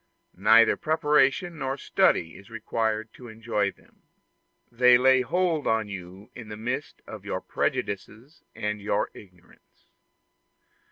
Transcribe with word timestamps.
Neither 0.33 0.77
preparation 0.77 1.59
nor 1.59 1.77
study 1.77 2.35
is 2.35 2.49
required 2.49 3.13
to 3.13 3.27
enjoy 3.27 3.69
them: 3.71 4.01
they 4.71 4.97
lay 4.97 5.21
hold 5.21 5.67
on 5.67 5.89
you 5.89 6.31
in 6.33 6.49
the 6.49 6.57
midst 6.57 7.03
of 7.05 7.23
your 7.23 7.39
prejudices 7.39 8.41
and 8.55 8.81
your 8.81 9.11
ignorance. 9.13 9.91